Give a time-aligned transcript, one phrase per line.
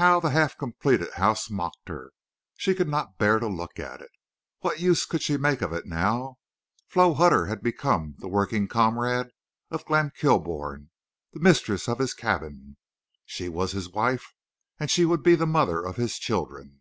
[0.00, 2.12] How the half completed house mocked her!
[2.56, 4.08] She could not bear to look at it.
[4.60, 6.38] What use could she make of it now?
[6.86, 9.28] Flo Hutter had become the working comrade
[9.70, 10.88] of Glenn Kilbourne,
[11.34, 12.78] the mistress of his cabin.
[13.26, 14.32] She was his wife
[14.80, 16.80] and she would be the mother of his children.